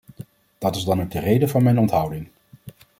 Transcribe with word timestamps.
Dit 0.61 0.75
is 0.75 0.83
dan 0.83 1.01
ook 1.01 1.11
de 1.11 1.19
reden 1.19 1.49
van 1.49 1.63
mijn 1.63 1.79
onthouding. 1.79 2.27